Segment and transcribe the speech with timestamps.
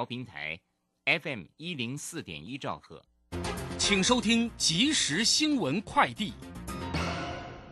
[0.00, 0.58] 调平台
[1.04, 3.02] ，FM 一零四点一兆赫，
[3.76, 6.32] 请收听即时新闻快递。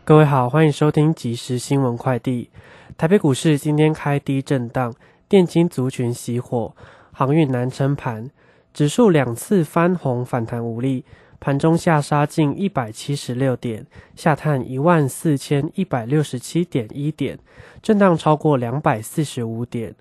[0.05, 2.51] 各位好，欢迎收听即时新闻快递。
[2.95, 4.93] 台北股市今天开低震荡，
[5.27, 6.75] 电金族群熄火，
[7.11, 8.29] 航运难撑盘，
[8.75, 11.03] 指数两次翻红反弹无力，
[11.39, 17.39] 盘中下杀近一百七十六点，下探一万四千一百六十七点一点，
[17.81, 19.95] 震荡超过两百四十五点。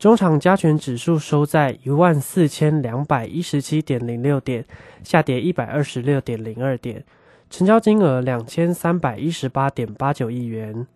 [0.00, 4.64] 中场加权指数收在一万四千两百一十七点零六点，
[5.04, 7.04] 下跌一百二十六点零二点。
[7.50, 10.86] 成交金额两千三百一十八点八九亿元。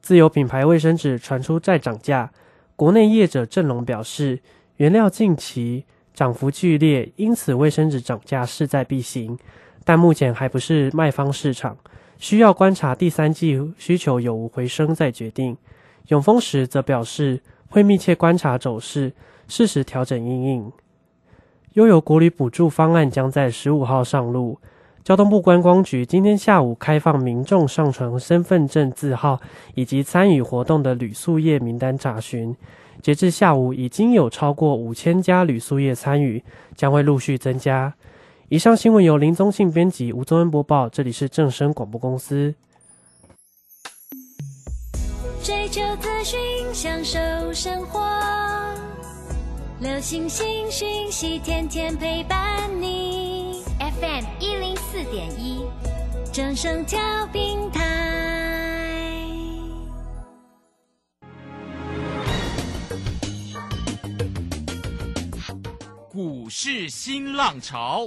[0.00, 2.32] 自有品牌卫生纸传出再涨价，
[2.74, 4.40] 国内业者正隆表示，
[4.76, 9.38] 原料近期涨幅剧烈，因此卫生纸涨价势在必行，
[9.84, 11.76] 但目前还不是卖方市场，
[12.16, 15.54] 需要观察第三季需求有无回升再决定。
[16.08, 17.42] 永丰时则表示，
[17.74, 19.12] 会密切观察走势，
[19.48, 20.72] 适时调整应应。
[21.72, 24.56] 悠游国旅补助方案将在十五号上路。
[25.02, 29.40] 交通部观光局今天下午开放民众上传身份证字号
[29.74, 32.54] 以及参与活动的旅宿业名单查询，
[33.02, 36.40] 截至下午已经有超过五千家旅宿业参与，
[36.76, 37.92] 将会陆续增加。
[38.50, 42.54] 以上新闻由林宗信编辑，吴宗恩播报，这里是正声广播公司。
[45.74, 47.18] 求资讯，享受
[47.52, 48.00] 生活，
[49.80, 53.64] 流星星讯息，天天陪伴你。
[53.80, 55.66] FM 一零四点一，
[56.32, 57.00] 掌声跳
[57.32, 57.82] 平台。
[66.08, 68.06] 股市新浪潮，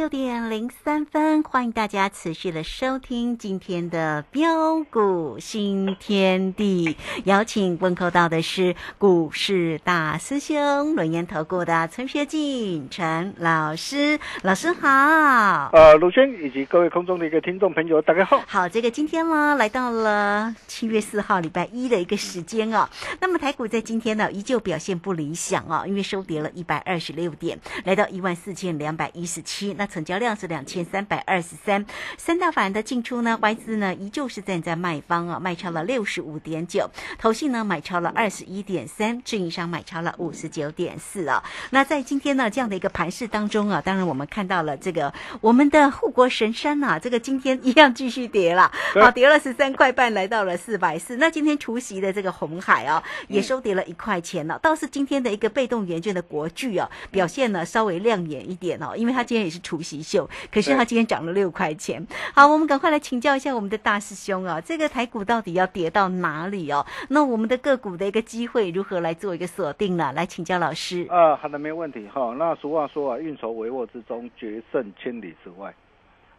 [0.00, 6.96] 六点零三分，欢迎大家持续的收听今天的标股新天地。
[7.24, 15.68] 邀请问候到的是股市大师兄轮研投顾的陈学进陈老师，老师好。
[15.74, 18.42] 呃，鲁轩以及各位空中的一个听众朋友，大家好。
[18.46, 22.88] 好，这个今天呢，来到了七月四号礼拜一的一个时间哦。
[23.20, 29.74] 那么台股在今天呢，依旧表现不理想哦，因为收跌了一百二十六点，来到一万四千两百一十七。
[29.74, 31.84] 那成交量是两千三百二十三，
[32.16, 41.42] 三大法人的进出呢，外资呢依旧是站在卖方啊，卖超了六十五点九，投信呢买超了二十一点三，自营商买超了五十九点四啊。
[41.70, 51.16] 那在今天呢这样的一个盘势当中啊，当然我们看到了这个我们的护国神山啊，这个今天一样继续跌了，好跌了十三块半，来到了四百四。
[51.16, 59.58] 那今天除夕的这个红海啊，也收跌了一块钱了，倒是今天的一个被动元券的国巨啊，表现呢稍微亮眼一点哦，因为它今天也是。
[59.70, 62.04] 除夕秀，可是它今天涨了六块钱。
[62.34, 66.84] 好，我们赶快来请教一下我们的大师兄啊，这个台股到底要跌到哪里哦？
[67.10, 70.12] 那我们的个股的一个机会如何来做一个锁定呢？
[70.12, 71.06] 来请教老师。
[71.08, 72.34] 啊，好的，没问题哈。
[72.36, 75.72] 那俗话说啊，运筹帷幄之中，决胜千里之外。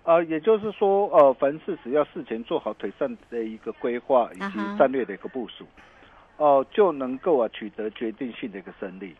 [0.03, 5.65] 啊，也就是说，呃，凡事只要事前做好腿上的一个规划以及战略的一个部署，
[6.35, 9.15] 哦，就能够啊取得决定性的一个胜利。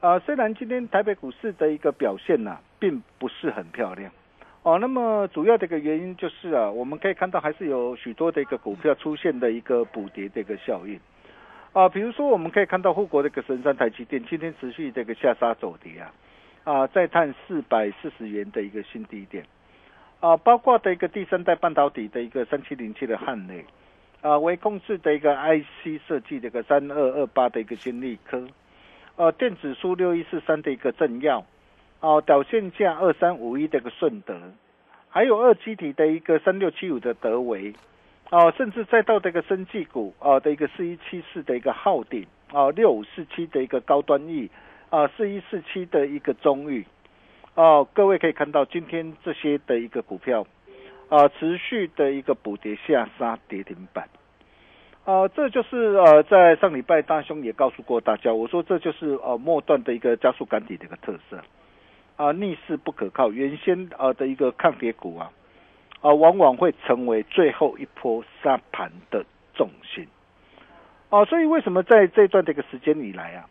[0.00, 4.10] 啊，虽然今天台北股市的一个表现呢，并不是很漂亮，
[4.62, 10.98] 哦，那么主要的一个原因就是啊，我们可以看到还是有许多的一个股票出现的一个补跌的一个效应，
[11.72, 16.12] 啊，比如说我们可以看到护国的一个神山台积电今天持续这个下杀走跌啊，
[16.64, 19.44] 啊，再探四百四十元的一个新低点，
[20.20, 23.64] 啊，包括的一个第三代半导体的一个三七零七的汉内，
[24.22, 28.46] 啊，为控制的一个 IC 设计的一个三二二八的一个新力科。
[29.16, 31.44] 呃，电子书六一四三的一个正要，
[32.00, 34.34] 哦，导线价二三五一的一个顺德，
[35.08, 37.74] 还有二七体的一个三六七五的德维，
[38.30, 44.50] 哦，甚至再到这个生技股啊的一个四一七四的一个浩鼎，啊六五四七的一个高端 E，
[44.88, 46.86] 啊四一四七的一个中裕，
[47.54, 50.46] 哦，各位可以看到今天这些的一个股票，
[51.10, 54.08] 啊持续的一个补跌下杀跌停板。
[55.04, 61.38] 啊，这就是呃，在上礼拜大兄也告诉过大家，我说这就是呃末段的一个加速赶底的一个特色，
[62.20, 65.32] 啊，逆势不可靠，原先呃的一个抗跌股啊，
[66.02, 69.24] 啊，往往会成为最后一波杀盘的
[69.54, 70.06] 重心，
[71.08, 73.48] 啊，所以为什么在这段的一个时间以来啊，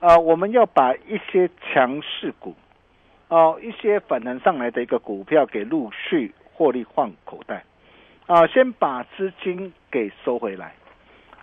[0.00, 2.56] 啊，我们要把一些强势股，
[3.28, 7.62] 啊，一些反弹上来的一个股票给陆续获利换口袋。
[8.26, 10.74] 啊，先把资金给收回来，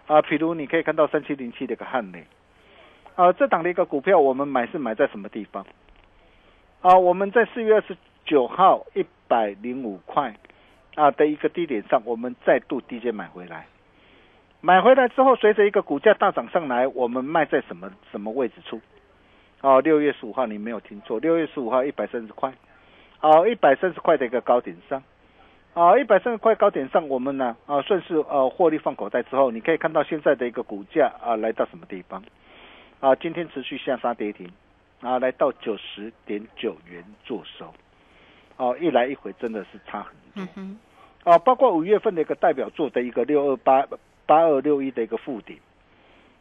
[0.08, 2.26] 啊，譬如你可以看到三七零七的一个汉雷，
[3.16, 5.66] 啊，这档的一个股票，我们买是买在什么地方？
[6.82, 10.34] 啊，我们在四月二十九号一百零五块
[10.96, 13.68] 啊的一个低点上，我们再度低阶买回来，
[14.62, 18.80] 买回来之后，随着一个股价大涨上来，我们卖在什么什么位置出？
[19.62, 22.54] 哦，六月十五号你没有听错，六月十五号一百三十块，
[23.20, 25.04] 哦，一百三十块的一个高点上。
[25.74, 32.24] 啊，一百三十块高点上，我们呢啊顺势呃获利放口袋之后，你可以看到现在的一个股价啊来到什么地方？
[33.02, 34.50] 啊，今天持续下杀跌停，
[35.02, 37.74] 啊来到九十点九元做收，
[38.58, 41.32] 哦一来一回真的是差很多。
[41.32, 43.86] 啊，包括五月份的一个代表作的一个六二八
[44.26, 45.58] 八二六一的一个附顶，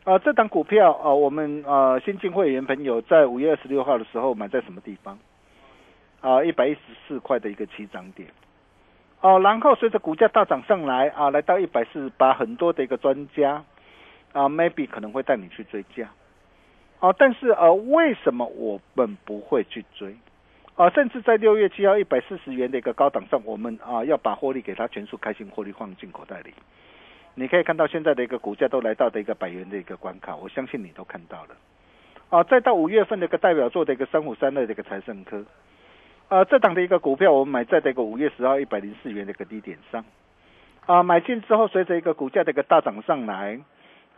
[0.04, 5.18] 啊这档股票啊我们啊新进会员朋友在五月二十六号的时候买在什么地方？
[6.20, 8.28] 啊一百一十四块的一个起涨点。
[9.20, 13.64] 哦，然后随着股价大涨上来啊，来到一百四十八，很多的一个专家
[14.32, 16.08] 啊，maybe 可能会带你去追价，
[17.00, 20.16] 哦，但是呃，为什么我们不会去追？
[20.74, 26.52] 啊，甚至在六月七号一百四十元的一个高档上，我们啊要把获利给它全数开心获利放进口袋里。
[27.34, 31.56] 你可以看到现在的一个股价都来到的一个百元的一个关卡，我相信你都看到了。
[32.30, 35.44] 啊，再到五月份的一个代表作的一个三五三二的一个财盛科。
[36.28, 40.04] 啊，这档的一个股票，我们买在这个五月十号一百零四元的一个低点上，
[40.84, 43.58] 啊，买进之后，随着一个股价的一个大涨上来，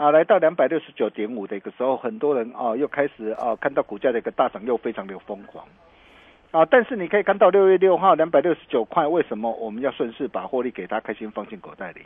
[0.00, 5.62] 啊，来到两百六十九点五的一个时候，很多人啊又开始啊看到股价的一个大涨，又非常的疯狂，
[6.52, 12.00] 啊，但是你可以看到六月六号两百六十九块，为什么我们要顺势把获利给他开心放进口袋里？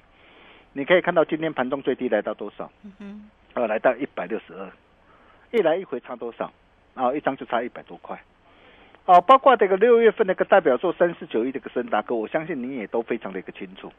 [0.73, 2.69] 你可以看到今天盘中最低来到多少？
[2.83, 4.69] 嗯哼，啊，来到一百六十二，
[5.53, 6.53] 一来一回差多少？
[6.95, 8.21] 啊，一张就差一百多块。
[9.05, 13.93] 哦，包括这个六月份的一个代表作三四九一的一个森达哥，我相信你也都非常的一个清楚。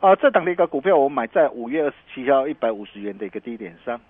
[0.00, 4.00] 啊，这档的一个股票我买在五月二十七号一百五十元的一个低点上，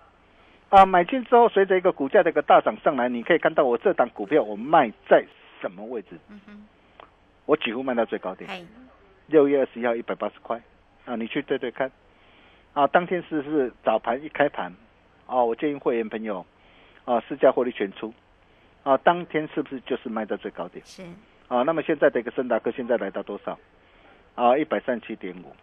[0.69, 5.21] 啊，买进之后随着一个股价的一个大涨上来，你可以看到我这档股票我卖在
[5.59, 6.17] 什么位置？
[6.29, 6.63] 嗯哼，
[7.45, 8.49] 我几乎卖到最高点。
[9.27, 10.61] 六月二十一号一百八十块，
[11.03, 11.91] 啊，你去对对看。
[12.71, 14.73] 啊，当天是是早盘一开盘，
[15.25, 16.45] 啊，我建议会员朋友，
[17.03, 18.13] 啊，市价获利全出。
[18.83, 20.81] 啊，当天是不是就是卖在最高点？
[20.85, 21.03] 是
[21.49, 23.59] 啊，那么现在的一个森达克现在来到多少？
[24.35, 25.53] 啊，一百三十七点五。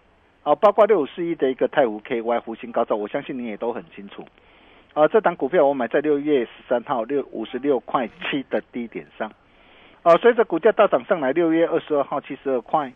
[0.43, 4.25] 啊，包括六五四一的一个泰湖 KY 弧形高照，我相信你也都很清楚。
[4.95, 9.31] 啊，这档股票我买在六月十三号六五十六块七的低点上。
[10.03, 12.93] 啊，随着股价大涨上来，六月二十二号七十二块。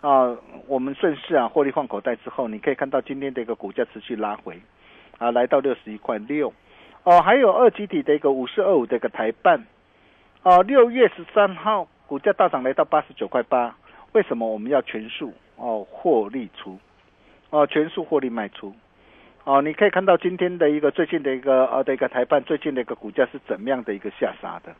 [0.00, 0.36] 啊，
[0.68, 4.60] 我们顺势啊获利放口袋之后，你可以看到今天的一个股价持续拉回，
[5.18, 6.52] 啊，来到六十一块六。
[7.02, 9.66] 哦，还有二级体的一个五四二五的一个台办，
[10.44, 13.76] 哦，六月十三号股价大涨来到八十九块八，
[14.12, 16.78] 为什么我们要全数哦获利出？
[17.50, 18.74] 哦，全数获利卖出？
[19.44, 24.74] 哦，你可以看到今天的一个最近的一个呃的一个台办最近的一个股价是怎么样的一个下杀的？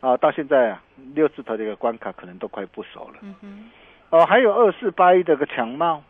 [0.00, 0.82] 啊，到现在啊
[1.14, 3.18] 六字头的一个关卡可能都快不熟了。
[3.22, 3.70] 嗯哼。
[4.10, 6.02] 哦，还有二四八一的个强茂，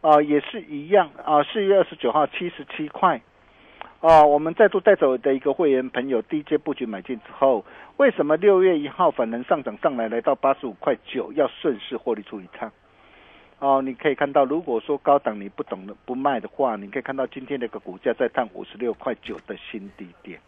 [0.00, 3.20] 啊，也是一样啊，四月二十九号七十七块。
[4.00, 7.64] 哦，我们再度带走的一个会员朋友，低阶布局买进之后，
[7.96, 12.70] 为什么六月一号反能上涨上来，来到八十五块九，要顺势获利出一趟？
[13.60, 20.38] 哦，你可以看到，如果说高档你不懂的不卖的话，你可以看到今天的一个股价在探五十六块九的新低点。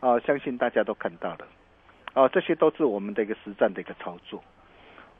[0.00, 1.46] 哦，相信大家都看到了。
[2.14, 4.42] 哦，这些都是我们的一个实战的一个操作。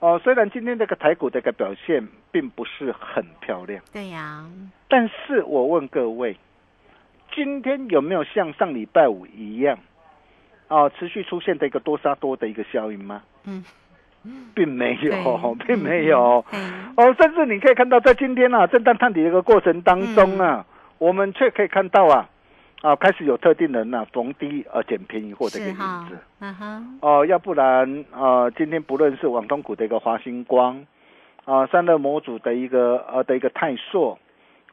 [0.01, 4.45] 哦，虽然今天这个台股的一个表现并不是很漂亮，对呀，
[4.89, 6.37] 但是我问各位。
[7.35, 9.77] 今天有没有像上礼拜五一样，
[10.69, 13.25] 哦，持续出现的一个多杀多的一个效应吗？
[13.45, 13.65] 嗯，
[14.55, 16.45] 并没有，并没有。
[16.97, 20.65] 哦，甚至你可以看到，在今天啊震荡探底的一个过程当中啊，
[20.99, 22.29] 我们却可以看到啊，
[22.83, 25.77] 啊，开始有特定人呐逢低而捡便宜货的一个影
[26.09, 30.87] 子。，嗯哼，哦，要不然呃，今天不论是网通股的一个华星光，
[31.45, 34.19] 啊、散热模组的一个呃的一个泰硕，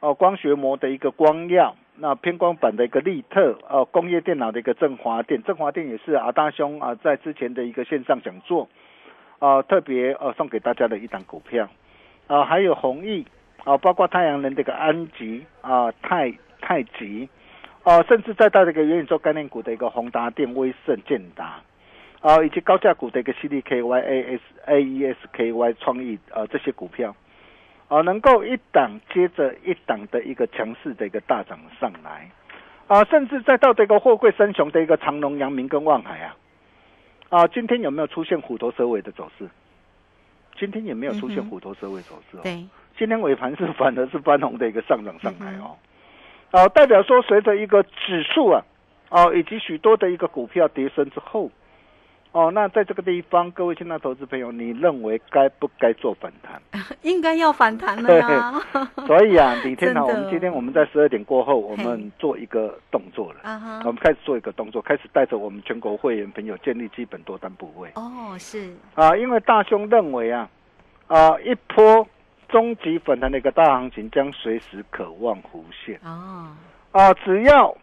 [0.00, 8.68] 哦、光学膜的一个光耀，那偏光板的一个利特，呃，工业电脑的一个振华电，振华电也是啊大兄啊、在之前的一个线上讲座，
[9.42, 11.68] 啊、特别呃送给大家的一档股票，
[12.28, 13.26] 啊、还有弘毅，
[13.64, 17.28] 啊、包括太阳能这个安吉啊、太太极，
[17.82, 21.60] 啊、甚至再到这个元宇宙概念股的一个宏达电、威盛、建达。
[22.20, 27.12] 啊、以及高价股的一个 CDKY、AS、AESKY 创意呃这些股票，
[27.88, 32.30] 啊、能够一档接着一档的一个强势的一个大涨上来，
[32.86, 36.36] 啊、甚至再到这个货柜三雄的一个长隆、阳明跟望海啊，
[37.32, 39.48] 啊、今天有没有出现虎头蛇尾的走势？
[40.58, 42.40] 今天也没有出现虎头蛇尾走势哦。
[42.42, 42.62] 对，
[42.98, 45.74] 今天尾盘是反而是翻红的一个上涨上来哦，
[46.50, 48.62] 哦、代表说随着一个指数啊，
[49.08, 51.50] 哦、以及许多的一个股票跌升之后，
[52.32, 56.60] 哦，那在这个地方，各位亲爱的投资朋友，你认为该不该做反弹？
[57.02, 58.52] 应该要反弹了呀。
[59.06, 63.40] 所以啊，李天堂，我们今天我们在十二点过后，我们做一个动作了。
[63.42, 63.78] 啊哈。
[63.84, 67.90] 我，们开始做一个动作，开始带着我们全国会员朋友建立基本多单部位。
[67.96, 70.48] 哦，是，啊，因为大兄认为啊，
[71.08, 72.08] 啊一波
[72.48, 76.00] 终极反弹的一个大行情将随时可望浮现。
[76.02, 76.48] 哦，
[76.92, 77.76] 啊，只要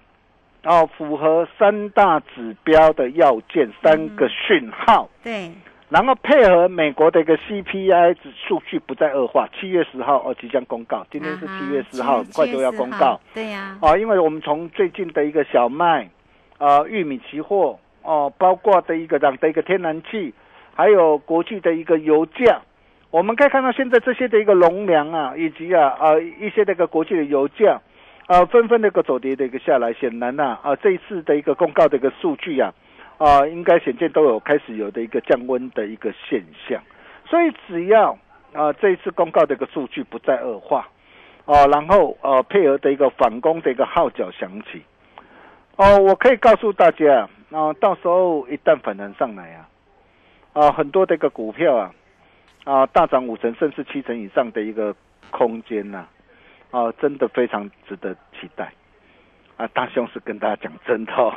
[0.64, 5.52] 啊符合三大指标的要件，三个讯号，对，
[5.90, 16.10] 然后配合美国的一个 CPI 指数据不再恶化，七月十号哦即将公告，今天是七月十号，7很快就要公告。，对呀，啊，因为我们从最近的一个小麦、
[16.58, 20.34] 呃玉米期货哦、包括的一个涨的一个天然气，
[20.74, 22.62] 还有国际的一个油价，
[23.12, 27.80] 我们可以看到现在这些的一个农粮啊，以及啊呃一些这个国际的油价，
[28.30, 32.72] 呃纷纷的一个走跌的一个下来，显然呐啊、这一次的一个公告的一个数据啊
[33.18, 36.80] 啊、应该显见都有开始有的一个降温的一个现象，
[37.26, 38.16] 所以只要
[38.54, 40.88] 啊、这一次公告的一个数据不再恶化。
[41.46, 44.84] 哦，然后呃配合的一个反攻的一个号角响起，
[45.78, 49.68] 哦，我可以告诉大家，啊、到时候一旦反弹上来啊，
[50.54, 51.92] 啊、很多的一个股票啊，
[52.66, 54.96] 啊、大涨五成甚至七成以上的一个
[55.32, 56.08] 空间呐、啊，
[57.02, 58.72] 真的非常值得期待。
[59.58, 61.36] 啊，大兄是跟大家讲真的哦，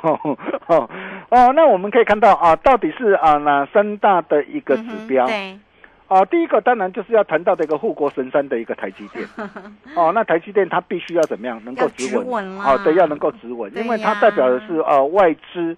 [0.68, 0.88] 哦
[1.28, 5.26] 哦，那我们可以看到啊，到底是啊哪三大的一个指标？
[5.26, 5.58] 对，
[6.06, 9.26] 啊，第一个当然就是要谈到这个护国神山的一个台积电。
[9.96, 12.46] 哦，那台积电它必须要怎么样能够要止稳？
[12.60, 15.76] 哦，对，要能够止稳，因为它代表的是呃外资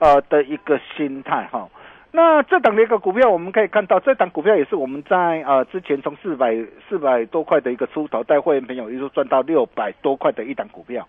[0.00, 1.68] 呃的一个心态哈。
[2.16, 6.54] 那这档的一个股票，我们可以看到，这档股票也是我们在呃之前从四百
[6.88, 11.08] 四百多块的一个出头，带会员朋友一路赚到六百多块的一档股票。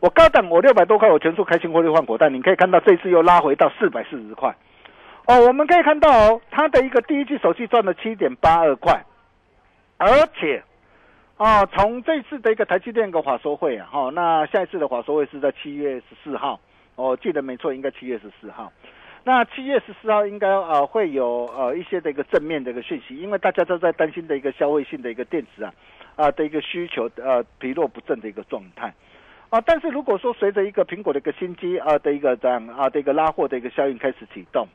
[0.00, 4.54] 我高档我六百多块，我全数开新获利换股，但你可以看到这次又拉回到四百四十块。
[5.26, 9.02] 哦，我们可以看到哦，它的一个第一季手续赚了七点八二块，
[9.96, 10.06] 而
[10.38, 10.62] 且，
[11.38, 16.60] 哦，从这次的一个台积电的法说会啊，哈、哦，那下一次的法说会是在七月十四号，
[16.96, 18.70] 哦，记得没错，应该七月十四号。
[19.26, 25.72] 那七月十四号应该呃会有呃一些的一个正面的一个讯息，因为大家都在担心的一个消费性的一个电子啊
[26.16, 28.92] 啊、的一个需求呃疲弱不振的一个状态。
[29.48, 34.68] 啊，但是如果说随着一个苹果的一个新机啊的一个这样啊的一个拉货的一个效应开始启动，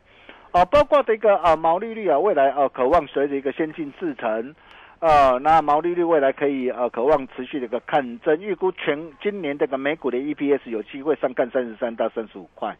[0.51, 4.55] 啊，包括这个啊毛利率啊未来啊渴望随着一个先进制程，
[4.97, 12.75] 啊，那毛利率未来可以呃渴望持续的一个看增，预估全今年这个美股的 EPS 有机会上看三十三到三十五块。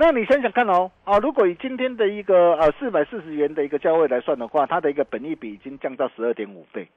[0.00, 6.88] 那你想想看哦，啊，如果以今天的一个呃四百四十元的一个价位来算的话，它的一个本益比已经降到十二点五倍。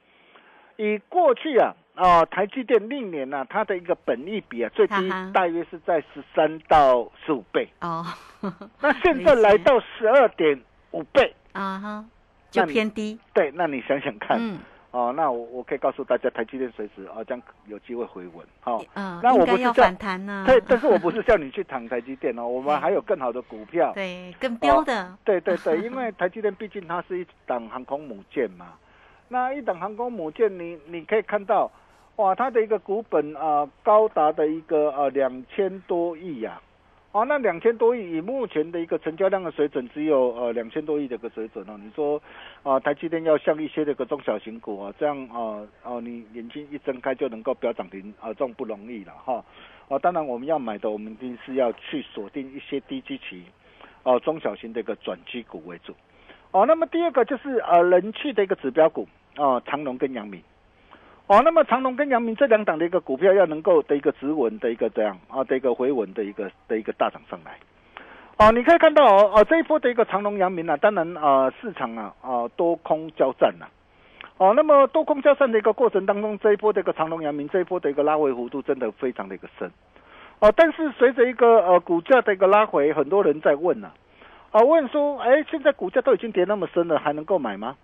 [0.77, 8.05] 以过去啊啊、台积电历年呢、它的一个本益比啊最低大约是在十三到十五倍，哦，
[8.81, 12.05] 那现在来 到十二点五倍，啊哈，
[12.51, 14.59] 就偏低，对，那你想想看，嗯
[14.91, 28.73] 哦，那我我可以告诉大家，台积电随时啊将有机会回稳，哦，嗯，那我不是叫反弹呢，对，但是我不是 叫你去躺台积电哦，我们嗯还有更好的股票，对更标的，对对对， 因为台积电毕竟它是一档航空母舰嘛，
[29.29, 31.71] 那一档航空母舰你，你可以看到，
[32.17, 36.61] 哇，它的一个股本啊、高达的一个呃两千多亿呀、
[37.13, 41.77] 哦，那两千多亿以目前的一个成交量的水准，只有呃两千多亿的一个水准哦。
[41.77, 42.21] 你说
[42.63, 49.43] 啊、台积电要像一些这个中小型股啊，这样啊哦、你眼睛一睁开就能够飙涨停啊，这种不容易了哈。
[49.89, 53.43] 哦，当然我们要买的，我们一定是要去锁定一些低基期
[54.03, 55.93] 哦、中小型的一个转机股为主。
[56.51, 60.41] 哦，那么第二个就是呃人气的一个指标股哦、长隆跟阳明。
[61.31, 67.55] 哦，那么长隆跟阳明这两档的一个股票要能够的一个止稳的一个这样啊的一个回稳的一个的一个大涨上来。
[68.37, 73.65] 哦，你可以看到哦，哦这一波的一个长隆、阳明啊，当然啊市场啊啊多空交战呐。
[74.39, 79.71] 哦，那么多空交战的一个过程当中，这一波的一个长隆、阳明这一波的一个拉回幅度真的非常的一个深。
[80.39, 83.89] 哦，但是随着一个呃股价的一个拉回，很多人在问呢，
[84.51, 87.77] 啊问说，哎，现在股价都已经跌那么深了，还能够买吗？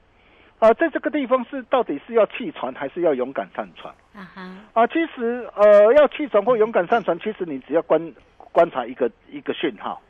[0.60, 3.94] 啊，在这个地方是到底是要弃船还是要勇敢上船？
[4.16, 4.42] 啊哈，
[4.74, 8.14] 啊，其实呃要弃船或勇敢上船，其实你只要观
[8.52, 10.02] 观察一个一个讯号。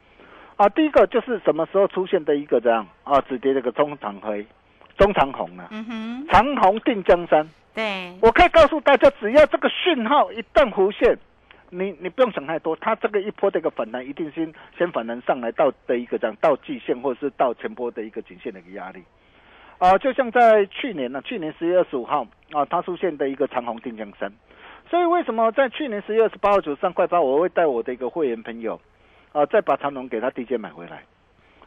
[0.55, 4.45] 啊，第一个就是什么时候出现的一个这样啊，止跌这个中长黑、
[4.97, 5.67] 中长红呢？
[5.69, 7.47] 嗯哼，长红定江山。
[7.75, 11.15] 对，我可以告诉大家，只要这个讯号一旦浮现，
[11.69, 19.03] 你你不用想太多，它这个一波的一个反弹，一定先先反弹上来到的一个这样到季线或者是到前波的一个颈线的一个压力。
[19.79, 24.31] 啊，就像在去年呢，去年十月二十五号啊，它出现的一个长虹定江山。
[24.89, 28.79] 所以为什么在去年十月二十八号九十三块八，我会带我的一个会员朋友。
[29.33, 31.03] 啊，再把长虹给他低阶买回来，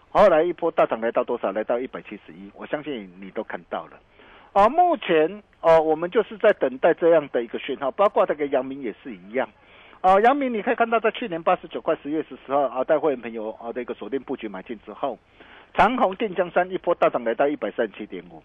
[0.08, 1.52] 后来一波大涨来到多少？
[1.52, 4.00] 来到一百七十一，我相信你都看到了。
[4.52, 9.48] 啊，目前哦，我们就是在等待这样的一个讯号，包括这个杨明也是一样。
[10.00, 15.16] 啊，杨明你可以看到，在去年八十九块十月十四号啊，带会员朋友啊的一个锁定布局买进之后，
[15.74, 18.42] 长虹电江山一波大涨来到一百三十七点五。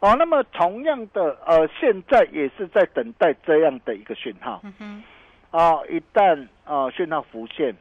[0.00, 4.60] 哦，那么同样的呃，现在也是在等待这样的一个讯号。
[4.64, 5.02] 嗯哼。
[5.50, 7.74] 啊，一旦啊讯号浮现。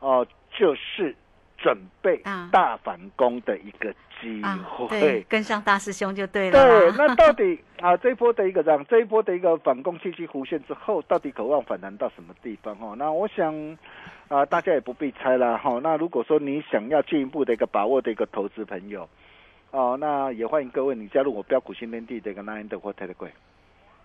[0.00, 1.14] 哦，就是
[1.58, 2.20] 准备
[2.52, 6.52] 大反攻的一个机会，对，跟上大师兄就对了。
[6.52, 12.76] 对，那到底 啊，这一波的一个这样，这一波的一个反攻信息弧线之后，到底渴望反弹到什么地方？
[12.80, 13.54] 哦，那我想
[14.28, 15.80] 啊，大家也不必猜了哈。
[15.82, 19.08] 那如果说你想要进一步的一个把握的一个投资朋友，
[19.70, 23.30] 哦，那也欢迎各位你加入我标股新天地的一个 Nine 的或 Telegram。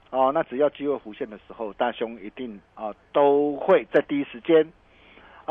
[0.10, 4.72] 哦，那只要机会浮现的时候，大兄一定啊都会在第一时间。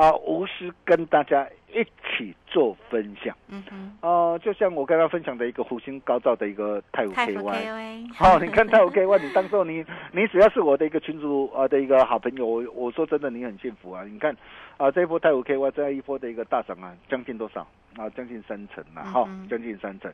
[0.01, 3.37] 啊，无私跟大家一起做分享。
[3.49, 8.11] 嗯哼，哦，就像我刚刚分享的一个福星高照的一个泰武 KY。
[8.15, 14.03] 好，你看泰武 KY，你当做你 你只要是我的一个群主啊的一个好朋友，我我说真的，你很幸福啊。
[14.05, 14.35] 你看
[14.79, 17.61] 啊，这一波泰武 KY 这一波的一个大涨啊，将近多少
[17.99, 18.09] 啊？
[18.17, 20.11] 将近三成了哈，将近三成。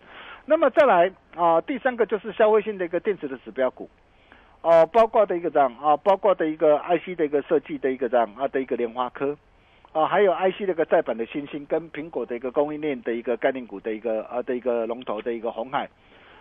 [0.47, 3.89] 那么再来啊，第三个就是消费性的一个电子的指标股，
[4.63, 9.37] 哦，包括的一个这样啊，包括的一个 IC 的一个设计的一个这样啊的一个莲花科。
[9.97, 15.89] 啊，还有 IC 那个再版的新星，跟苹果的一个供应链的一个概念股的一个啊的一个龙头的一个红海，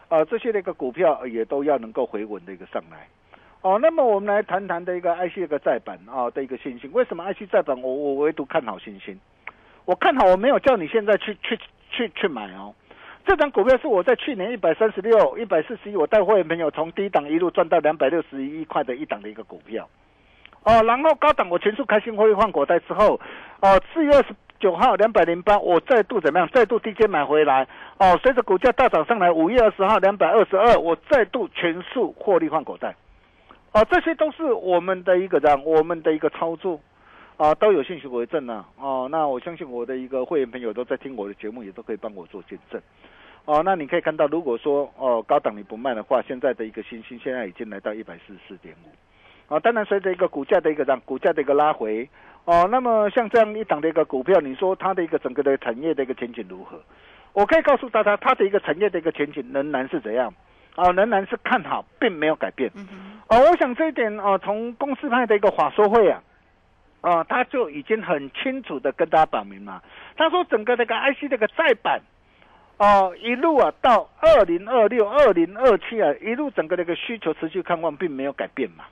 [0.09, 3.07] 啊这些的一个股票也都要能够回稳的一个上来。
[3.61, 9.17] 哦，那么我们来谈谈的一个 IC 一个再版啊的一个新星，为什么 IC 再版我我唯独看好新星？
[9.85, 11.57] 我看好，我没有叫你现在去去
[11.89, 12.75] 去去买哦。
[13.25, 19.89] 这张股票是我在去年一百三十六、一百四十一，我带会员朋友从低档一路赚到两百六十一块的一档的一个股票。
[20.65, 23.19] 哦，然后高档我全数开新会换股袋之后，
[23.61, 26.49] 哦，四月二十九号两百零八，我再度怎么样？
[26.51, 27.67] 再度低阶买回来。
[27.99, 32.95] 哦，随着股价大涨上来，五月二十号两百二十二，我再度全数获利换股袋。
[33.73, 36.79] 哦，这些都是我们的一个这样，我们的一个操作，
[37.37, 38.65] 啊，都有信息为证呢。
[38.79, 42.81] 哦，那我相信我的一个会员朋友都在听我的节目，也都可以帮我做见证。
[43.45, 48.87] 哦，那你可以看到，如果说哦高档你不卖的话，现在的一个新星现在已经来到一百四十四点五。
[49.47, 52.09] 啊，当然随着一个股价的一个让股价的一个拉回，
[52.45, 56.79] 哦，那么像这样一档的一个股票，你说它的一个整个的产业的一个前景如何？
[57.33, 60.33] 我可以告诉大家，它的一个产业的一个前景仍然是怎样？
[60.75, 62.71] 啊，仍然是看好，并没有改变。
[63.27, 66.21] 哦，我想这一点啊，从公司派的一个法说会啊，
[67.01, 69.81] 啊，他就已经很清楚的跟大家表明了。
[70.17, 72.01] 他说，整个这个 IC 这个再版，
[72.77, 78.85] 哦，一路啊到二零二六、二零二七啊，一路整个这个需求持续看望，并没有改变嘛。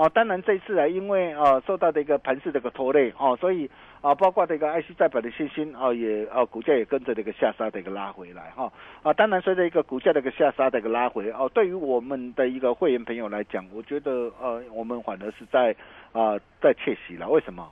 [0.00, 15.76] 哦，当然这次啊，因为啊受到的一个盘势的一个拖累哦，所以啊包括这个 IC 再版的信心啊也啊股价也跟着这个下杀的一个拉回来哈啊，当然随着一个股价的一个下杀的一个拉回哦，对于我们的一个会员朋友来讲，我觉得呃我们反而是在
[16.12, 17.70] 啊在窃喜了，为什么？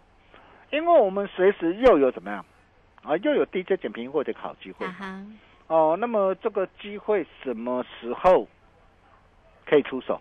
[0.70, 2.44] 因为我们随时又有怎么样
[3.04, 4.86] 啊又有低阶减平或者好机会
[5.68, 8.46] 哦，那么这个机会什么时候
[9.64, 10.20] 可以出手？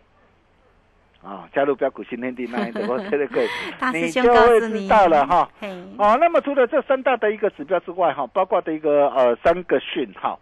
[1.24, 3.48] 啊，加入标股新天地那一的， 我觉得可以，
[3.94, 5.50] 你就会知道了哈。
[5.98, 10.40] 哦，那么除了这三大的一个指标之外，哈，包括的一个呃三个讯号，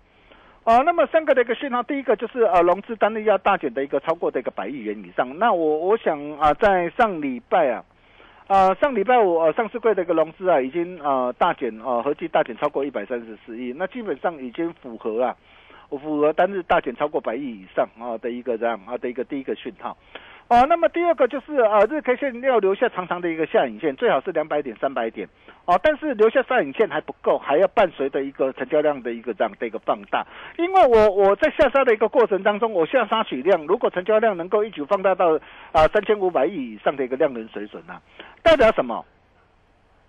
[0.64, 5.38] 哦，那么三个的一个讯号，第一个就是呃融资单日要大减的一个超过的一个百亿元以上。
[5.40, 7.84] 那我我想啊，在上礼拜啊，
[8.48, 15.36] 啊上礼拜五呃上市柜的一个融资啊，已经呃大减呃合计大减超过一百三十四亿，那基本上已经符合了。
[15.92, 19.96] 符合单日大减超过百亿以上啊的一个这样啊的一个第一个讯号。
[20.48, 25.28] 哦，那么第二个就是啊，日 K 线要留下长长的一个下影线，最好是两百点、三百点。
[25.66, 30.24] 哦，但是留下上影线还不够，还要伴随着一个成交量的一个这样的一个放大。
[30.58, 35.40] 因为我我在下杀的一个过程当中，我下杀取量，如果成交量能够一举放大到
[35.72, 38.00] 啊三千五百亿以上的一个量能水准啊，
[38.44, 39.04] 代表什么？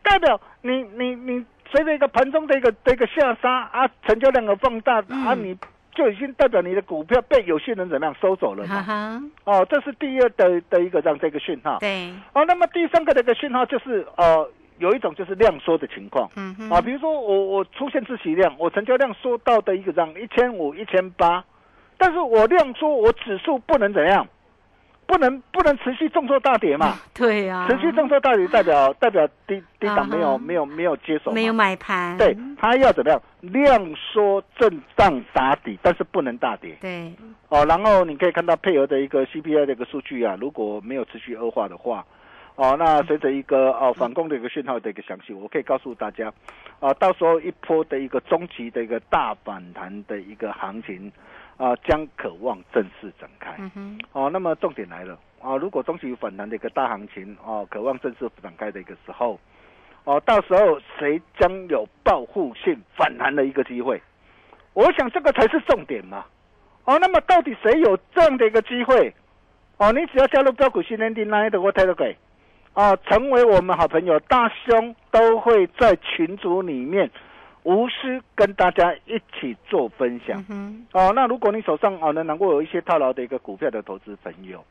[0.02, 5.56] 代表你你你随着一个盘中的一个的一个下杀啊，成交量的放大啊，你。
[5.96, 9.22] 就已经代表你的股票被有些人怎么样收走了嘛？
[9.44, 11.78] 哦，这是第二的的一个这样这个讯号。
[11.80, 12.12] 对。
[12.34, 16.30] 哦，那么第三个的一个讯号就是呃，有一种就是量缩的情况。
[16.36, 16.70] 嗯哼。
[16.70, 21.42] 啊，比如说我我出现自己量，我成交量缩到的一个这样一千五、一千八，
[21.96, 24.28] 但是我量缩，我指数不能怎样？
[25.06, 26.98] 不能不能持续重挫大跌嘛？
[27.14, 32.16] 对呀，持续重挫大跌代表代表低低档没有没有没有接手，没有买盘。
[32.18, 33.22] 对，它要怎么样？
[33.40, 36.76] 量缩震荡打底，但是不能大跌。
[36.80, 37.12] 对，
[37.48, 42.04] 哦，然后你可以看到配合的一个 CPI 的一个数据啊，如果没有持续恶化的话，
[42.56, 46.32] 哦，那随着一个哦反攻的一个讯号的一个详细，我可以告诉大家，
[46.80, 51.12] 啊，到时候一波的一个中期的一个大反弹的一个行情。
[51.56, 53.56] 啊，将渴望正式展开。
[54.12, 55.56] 哦，那么重点来了啊！
[55.56, 59.40] 如果中期反弹的一个大行情哦，渴望正式展开的一个时候，
[60.04, 64.00] 哦，到时候谁将有报复性反弹的一个机会？
[64.74, 66.26] 我想这个才是重点嘛。
[66.84, 69.14] 哦，那么到底谁有这样的一个机会？
[69.78, 72.16] 哦，你只要加入标股训练营那一的我太多给
[72.74, 77.10] 哦，成为我们好朋友，大兄都会在群组里面。
[77.66, 80.38] 无私跟大家一起做分享
[80.92, 81.12] 哦。
[81.12, 84.64] 那如果你手上哦能能够有一些套牢的一个股票的投资朋友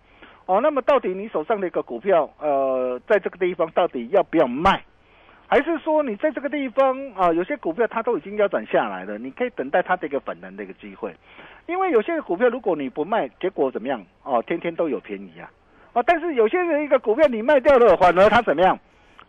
[0.45, 4.81] 哦，那么到底你手上的一个股票呃，在这个地方到底要不要卖？
[5.45, 11.13] 还是说你在这个地方啊，有些股票它都已经腰斩下来了，你可以等待它的一个反弹的一个机会。
[11.67, 14.41] 因为有些股票如果你不卖，结果怎么样哦？
[14.47, 15.51] 天天都有便宜啊
[15.91, 16.01] 啊！
[16.03, 18.79] 但是有些人一个股票你卖掉了，反而它怎么样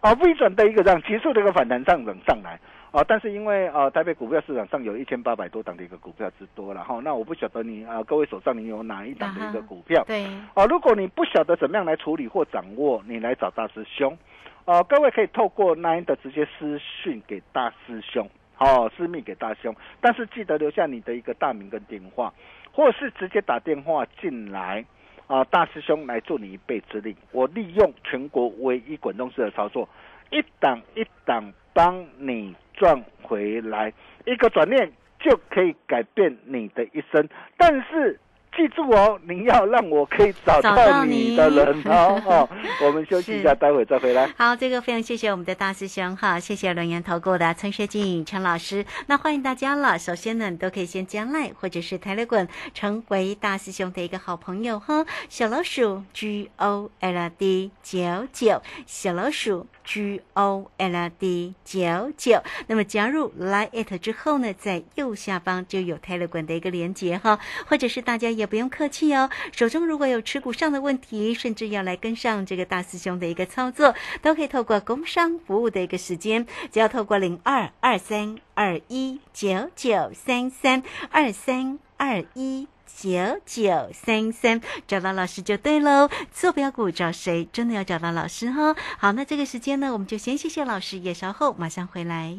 [0.01, 0.13] 啊？
[0.21, 2.61] 微转的一个这样急速的一个反弹上涨上来。
[2.97, 10.03] 啊，但是因为啊，台北股票市场上有一千八百多档的一个股票之多了哈，那我不晓得你啊，各位手上你有哪一档的一个股票？
[10.05, 14.17] 对，啊，如果你不晓得怎么样来处理或掌握，你来找大师兄，
[14.65, 22.33] 啊，各位可以透过 Nine 的直接私讯给大师兄，哦，私密给大师兄，但是记得留下你的一个大名跟电话，
[22.73, 24.83] 或是直接打电话进来，
[25.27, 29.87] 啊，大师兄来做你一臂之力，我利用全国唯一滚动式的操作，
[30.31, 32.57] 一档一档帮你。
[32.79, 33.91] 赚回来，
[34.27, 37.27] 一个转念就可以改变你的一生。
[37.57, 38.21] 但是
[38.57, 42.21] 记住哦，你要让我可以找到你的人哦。
[42.25, 42.49] 哦，
[42.83, 44.27] 我们休息一下，待会再回来。
[44.39, 48.85] 好，这个非常谢谢我们的大师兄哈，谢谢龙岩投顾的陈学静陈老师。
[49.07, 49.99] 那欢迎大家了。
[49.99, 55.05] 首先呢，你都可以先加赖或者是台雷滚，成为大师兄的一个好朋友哈。
[55.29, 59.67] 小老鼠 G O L D 九九，小老鼠。
[59.87, 67.39] G O L D 九九，那么加入 Line 之后呢，在右下方就有 Telegram 的一个连接哈，
[67.69, 82.69] 或者是大家也不用客气哦，手中如果有持股上的问题，甚至要来跟上这个大师兄的一个操作，都可以透过工商服务的一个时间，只要透过零二二三二一九九三三二三二一。
[82.99, 86.09] 九九三三，找到老师就对喽。
[86.33, 87.47] 坐标股找谁？
[87.53, 88.75] 真的要找到老师哈。
[88.97, 92.39] 好，那这个时间呢，我们就先谢谢老师，也稍后马上回来。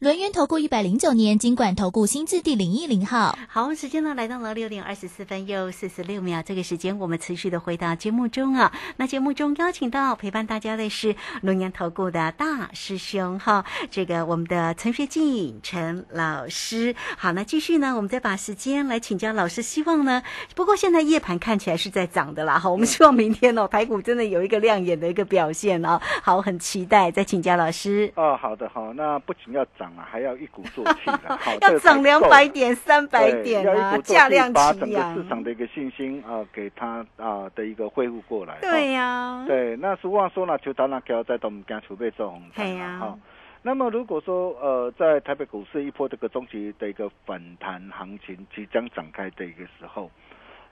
[0.00, 3.36] 轮源投顾一百零九年金管投顾新字第零一零号。
[3.48, 8.72] 好，时间呢来到了六点二十四分又四十六秒，这个时间我们持续的回到节目中啊。
[8.98, 16.94] 那节目中邀请到陪伴大家的是龙岩投顾的大师兄哈，这个我们的陈学进陈老师。
[17.16, 19.62] 好，那继续呢，我们再把时间来请教老师。
[19.62, 20.22] 希望呢，
[20.54, 22.56] 不过现在夜盘看起来是在涨的啦。
[22.56, 26.00] 哈，我们希望明天哦， 排骨真的有一个亮眼的一个表现哦。
[26.22, 28.12] 好，很期待，再请教老师。
[28.14, 38.58] 哦，好的，好，那不仅要涨啊，还要一鼓作气的， 要涨两百点、三百点啊，价量把整个市场的一个信心啊，给它啊的一个恢复过来。
[38.60, 43.18] 对呀，对，那俗话说呢，求他那条在我们家储备做红对呀，好，
[43.62, 50.10] 那么如果说呃，在台北股市一波这个中期的一个反弹行情即将展开的一个时候，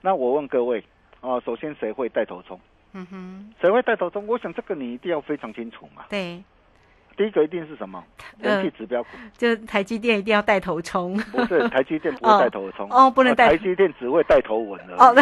[0.01, 0.83] 那我问各位
[1.21, 2.59] 啊，首先谁会带头冲？
[2.93, 4.25] 嗯哼，谁会带头冲？
[4.27, 6.05] 我想这个你一定要非常清楚嘛。
[6.09, 6.41] 对。
[7.17, 8.01] 第一个一定是什么？
[8.39, 11.17] 人气指标股，就台积电一定要带头冲。
[11.31, 14.95] 不是台积电不会带头冲 哦，不能带台积电只会带头稳的。
[14.97, 15.13] 哦，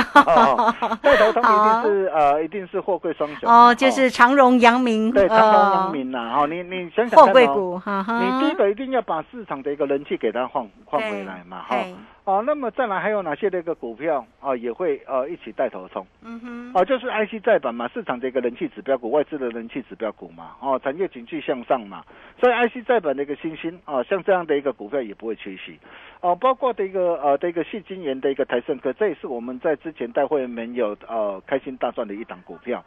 [1.01, 3.49] 带头冲一定是呃，一定是货柜双雄。
[3.49, 5.09] 哦，就是长荣、阳明。
[5.11, 6.35] 对，长荣、阳明呐。
[6.35, 11.61] 哈，你你想想货柜股，你第一个一定要把市场的一个人气给它换换回来嘛。
[11.67, 11.77] 哈。
[12.25, 16.03] 哦，那么再来还有哪些的一个股票啊，也会呃一起带头冲？
[16.23, 22.03] 嗯哼，啊，就是 IC 再版嘛，市场的一个人气指标股，外资的人气指标股嘛，哦，产业景气向上嘛，
[22.41, 25.79] 所以 IC 再版的一个新兴啊，像这样的一个股票也不会缺席。
[26.21, 32.83] 哦，包括的一个呃的一个细晶圆的一个台盛科，这也是我们在之前带会员们有呃开心大赚的一档股票。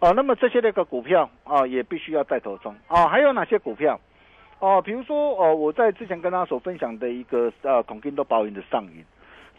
[0.00, 2.74] 哦，那么这些那个股票啊，也必须要带头冲。
[2.88, 4.00] 哦，还有哪些股票？
[4.60, 9.04] 哦，比如说，哦，我在之前跟大家所分享的一个呃，孔金都保盈的上影，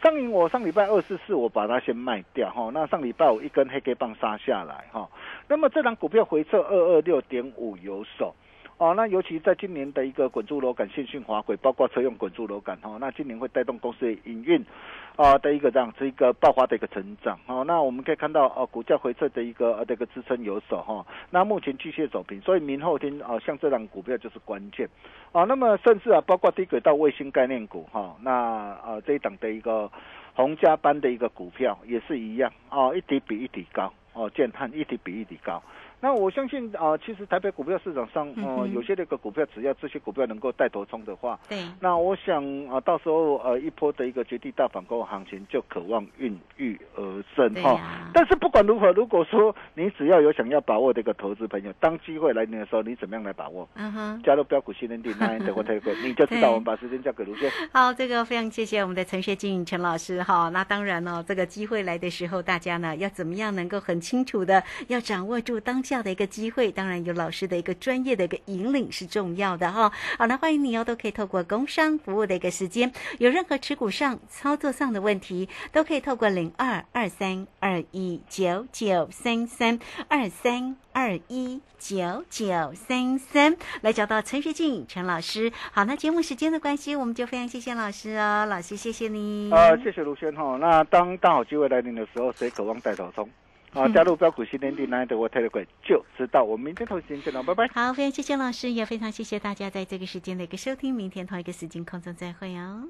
[0.02, 5.10] 上影我上礼拜二四四我把它先卖掉哈，那上礼拜我一根黑 K 棒杀下来哈，
[5.48, 8.34] 那么这档股票回撤二二六点五有手。
[8.78, 14.66] 哦，那尤其在今年的一个滚珠螺杆、线性滑轨，包括车用滚珠螺杆哈，那今年会带动公司的营运
[15.16, 17.40] 啊的一个这样子一个爆发的一个成长。
[17.48, 21.06] 哦，那我们可以看到啊，股价回撤的一个呃这个支撑有手哈。
[21.30, 24.88] 那目前巨蟹走平，所以明后天啊，像这档股票就是关键。
[25.32, 29.90] 啊，那么甚至啊，包括低轨道卫星概念股哈，那啊这一档的一个
[30.34, 35.62] 红加班的一个股票也是一样啊，一底比一底高哦，建汉一底比一底高。
[36.02, 47.80] 那我相信啊，其实台北股票市场上，呃，有些那个股票，只要这些股票能够带头冲的话，对，那我想啊，到时候呃，一波的一个绝地大反攻行情就渴望孕育而生哈。
[48.14, 53.68] 但是不管如何，如果说你只要有想要把握的一个投资朋友，当机会来临的时候，你怎么样来把握？
[53.76, 56.52] 嗯哼，加入标股新天地， 那德国特贵，你就知道。
[56.52, 57.50] 我们把时间交给卢轩。
[57.72, 60.50] 好，这个非常谢谢我们的陈学静陈老师哈。
[60.50, 66.72] 那当然呢，这个机会来的时候，大家呢要怎么样能够很清楚的要掌握住当教的一个机会。
[66.72, 69.92] 当然有老师的一个专业的一个引领是重要的哈。
[70.18, 79.78] 好，那欢迎你哦，都可以透过工商服务的一个时间，有任何持股上操作上的问题，都可以透过零二二三二一九九三三
[80.08, 85.52] 二三二一九九三三来找到陈学静陈老师。
[85.74, 89.52] 好，那节目时间的关系，我们就非常谢谢老师哦，老师谢谢你。
[89.52, 90.58] 呃，谢谢卢轩哈。
[90.58, 93.28] 那当大好机会来临的时候，谁渴望带头冲？
[93.74, 96.44] 好，加入标股新天地，来的我泰勒鬼就知道。
[96.44, 97.68] 我们明天同一时间见了，拜拜。
[97.74, 100.94] 好，非常谢谢老师，也非常谢谢大家在这个时间的一个收听。
[100.94, 102.84] 明天同一个时间空中再会哦。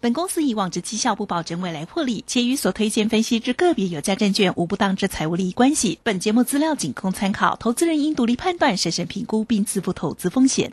[0.00, 5.98] 本公司以往之绩效不保证未来获利，且与所推荐分析之个别有价证券无不当之财务利益关系。
[6.02, 10.72] 本节目资料仅供参考，投资人应独立判断、审慎评估并自负投资风险。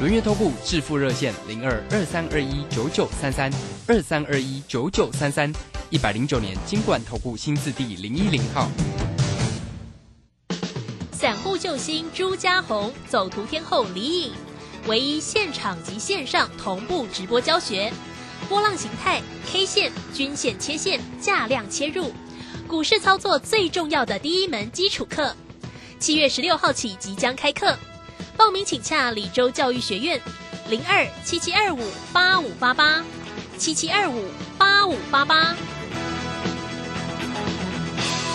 [0.00, 3.48] 轮月投顾致富热线零二二三二一九九三三
[3.86, 5.50] 二三二一九九三三
[5.88, 8.68] 一百零九年金管投顾新字第零一零号。
[11.12, 14.32] 散户救星朱家红，走图天后李颖，
[14.88, 17.92] 唯一现场及线上同步直播教学，
[18.48, 22.12] 波浪形态、K 线、均线切线、价量切入，
[22.66, 25.36] 股市操作最重要的第一门基础课，
[26.00, 27.78] 七月十六号起即将开课。
[28.36, 30.20] 报名请洽李州教育学院，
[30.68, 31.80] 零二七七二五
[32.12, 33.04] 八五八八，
[33.58, 34.24] 七七二五
[34.58, 35.54] 八五八八。